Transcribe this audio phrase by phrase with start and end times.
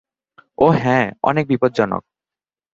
[0.57, 2.03] ও হ্যাঁ, অনেক বিপদজনক।